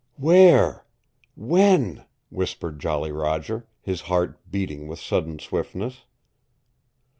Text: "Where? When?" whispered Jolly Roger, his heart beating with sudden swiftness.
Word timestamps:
"Where? 0.15 0.87
When?" 1.35 2.05
whispered 2.31 2.79
Jolly 2.79 3.11
Roger, 3.11 3.67
his 3.81 4.01
heart 4.01 4.49
beating 4.49 4.87
with 4.87 4.97
sudden 4.99 5.37
swiftness. 5.37 6.05